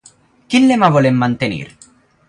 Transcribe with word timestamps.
Quin 0.53 0.65
lema 0.71 0.91
volen 0.97 1.21
mantenir? 1.25 1.63